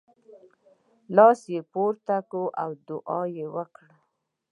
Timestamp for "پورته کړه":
1.71-2.45